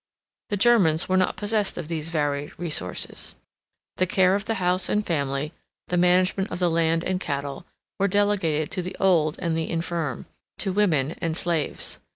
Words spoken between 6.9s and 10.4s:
and cattle, were delegated to the old and the infirm,